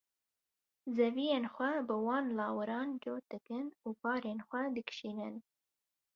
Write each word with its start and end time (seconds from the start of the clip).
Zeviyên 0.95 1.45
xwe 1.53 1.69
bi 1.87 1.95
wan 2.07 2.25
lawiran 2.37 2.89
cot 3.03 3.23
dikin 3.31 3.65
û 3.85 3.87
barên 4.01 4.39
xwe 4.47 4.61
dikişînin. 4.75 5.35